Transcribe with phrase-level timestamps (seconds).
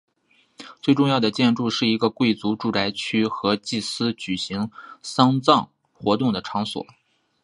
[0.81, 4.71] 最重要的建筑是一个贵族住宅区和祭司举行
[5.03, 6.83] 丧葬活动的场所。